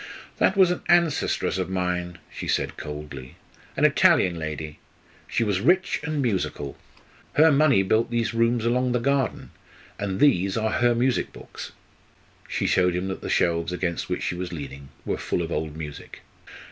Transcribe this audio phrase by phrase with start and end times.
[0.39, 3.35] "That was an ancestress of mine," she said coldly,
[3.77, 4.79] "an Italian lady.
[5.27, 6.75] She was rich and musical.
[7.33, 9.51] Her money built these rooms along the garden,
[9.99, 11.73] and these are her music books."
[12.47, 15.77] She showed him that the shelves against which she was leaning were full of old
[15.77, 16.21] music.